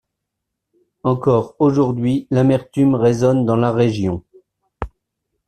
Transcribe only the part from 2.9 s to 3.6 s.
résonne dans